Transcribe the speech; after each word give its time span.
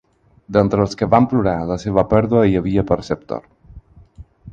D'entre 0.55 0.81
els 0.85 0.95
que 1.01 1.07
van 1.15 1.27
plorar 1.33 1.53
la 1.71 1.77
seva 1.83 2.05
pèrdua 2.13 2.41
hi 2.53 2.57
havia 2.61 2.85
Perceptor. 2.93 3.45